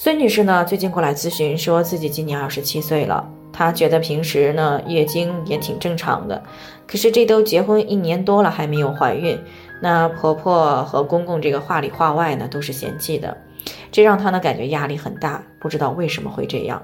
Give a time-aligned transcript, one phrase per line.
[0.00, 6.40] 孙女士呢，最近过来咨询，说自己今年二十七岁了，她觉得平时呢月经也挺正常的，
[6.86, 9.36] 可是这都结婚一年多了还没有怀孕，
[9.82, 13.36] 那婆婆和公公这个话里话外呢都是嫌弃的，
[13.90, 16.80] 这让她呢感觉压力很大，不知道为什么会这样。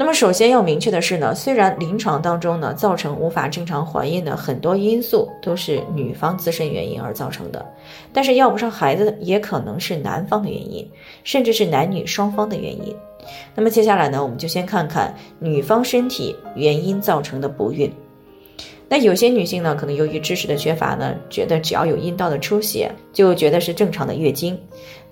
[0.00, 7.62] 那么首先要明确的是呢，虽然临床当中呢，造成无法正常怀孕的很多因素都是女方自身原因而造成的，
[8.10, 10.90] 但是要不上孩子也可能是男方的原因，
[11.22, 12.96] 甚至是男女双方的原因。
[13.54, 17.92] 那么接下来呢，我们就先看看女方身体原因造成的不孕。
[18.92, 24.58] 那有些女性呢，可能由于知识的缺乏呢，觉得只要有阴道的出血，就觉得是正常的月经。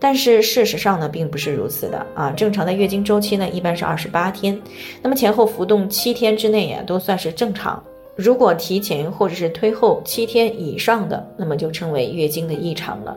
[0.00, 2.32] 但是事实上呢，并不是如此的啊。
[2.32, 4.60] 正常的月经周期呢，一般是二十八天，
[5.00, 7.80] 那么前后浮动七天之内呀，都算是正常。
[8.16, 13.16] 如果提前或者是推后七天以上的，那么就称为月经的异常了。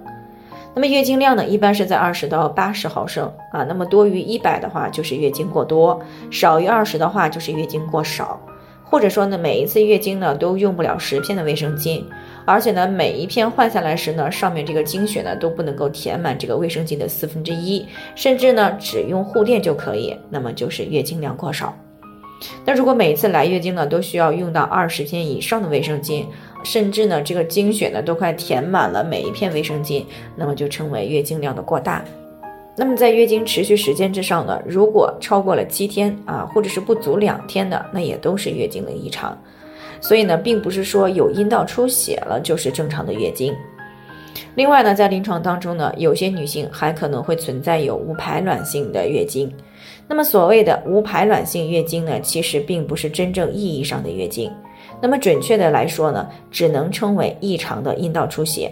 [0.75, 3.63] 那么月经量呢，一般是在二十到八十毫升啊。
[3.63, 8.39] 那么多于一百的话，就是月经过多；少于二十的话，就是月经过少。
[8.91, 12.03] 或者说呢，每一次月经呢都用不了十片的卫生巾，
[12.45, 21.73] 而且呢，每一片换下来时呢，上面这个经血呢都不能够填满这个卫生巾的四分之一，甚至呢只用护垫就可以，那么就是月经量过少。
[22.65, 26.25] 那如果每次来月经呢都需要用到二十片以上的卫生巾，
[26.65, 30.03] 甚至呢这个经血呢都快填满了每一片卫生巾，
[30.35, 32.03] 那么就称为月经量的过大。
[32.75, 39.37] 那么在月经持续时间之上呢，如果超过了七天啊，或者是不足两天的，那也都是月经的异常。
[39.99, 43.53] 所以呢，并不是说有阴道出血了就是正常的月经。
[44.55, 49.51] 另外呢，在临床当中呢，有些女性还可能会存在有无排卵性的月经。
[50.07, 54.51] 那么所谓的无排卵性月经呢，其实并不是真正意义上的月经。
[55.01, 58.71] 那么准确的来说呢，只能称为异常的阴道出血。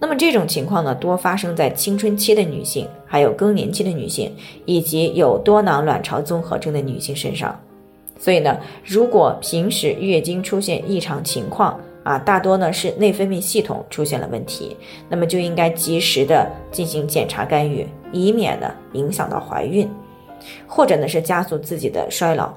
[0.00, 4.30] 那么这种情况呢，多发生在青春期的女性，还有更年期的女性，
[4.66, 7.58] 以及有多囊卵巢综合征的女性身上。
[8.18, 14.76] 所以呢，如果平时月经出现异常情况啊，大多呢是内分泌系统出现了问题，
[15.08, 19.88] 那么就应该及时的进行检查干预，以免呢影响到怀孕，
[20.66, 22.52] 或者呢是加速自己的衰老。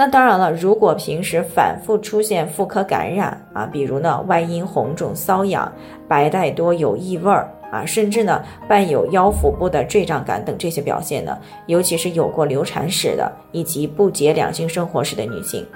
[0.00, 5.70] 那当然了，如果平时反复出现妇科感染啊，比如呢外阴红肿、瘙痒、
[6.06, 15.66] 白带多、有异味儿啊，甚至呢伴有腰腹部的坠胀感等这些表现呢，尤其是有过流产史的以及不洁两性生活史的女性，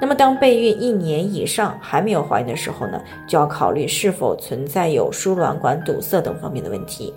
[0.00, 7.14] 那么当备孕一年以上还没有怀孕的时候呢，就要考虑是否存在有输卵管堵塞等方面的问题。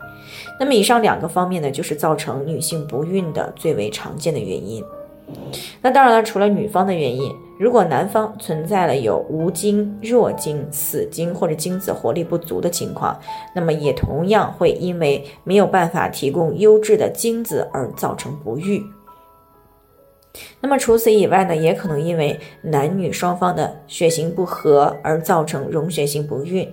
[0.59, 4.83] 那么以上两个方面呢，就是造成女性不孕的最为常见的原因。
[5.81, 13.19] 那当然了，除了女方的原因，如果男方存在了有无精、弱精、死精或者精子活力不足的情况，
[13.55, 18.83] 那么也同样会因为没有办法提供优质的精子而造成不育。
[20.59, 26.67] 那么除此以外呢，也可能因为男女双方的血型不合而造成溶血性不孕。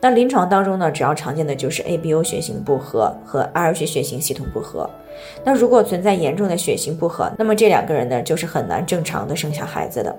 [0.00, 4.88] 那临床当中呢，主要常见的就是 ABO 血型不合和 Rh 血型系统不合。
[5.44, 10.14] 那如果存在严重的血型不合，那么这两个人呢，就是很难正常的生下孩子的。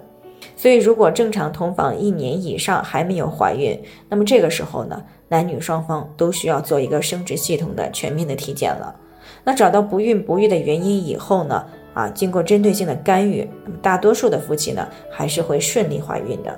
[0.56, 3.79] 所以，如果正常同房一年以上还没有怀孕，
[4.09, 8.96] 那么这个时候呢，男女双方都需要做一个生殖系统的全面的体检了。
[9.44, 16.57] 那找到不孕不育的原因以后呢，啊，经过针对性的干预，那么大多数的夫妻呢，还是会顺利怀孕的。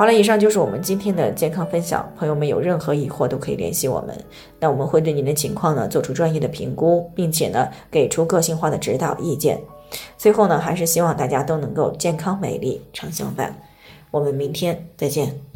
[0.00, 2.10] 好了，以上就是我们今天的健康分享。
[2.16, 4.18] 朋友们有任何疑惑都可以联系我们，
[4.58, 9.60] 那我们会对您的情况呢做出专业的评估，并且呢给出个性化的指导意见。
[10.16, 13.54] 最后呢，还是希望大家都能够健康美丽常相伴。
[14.10, 15.49] 我们明天再见。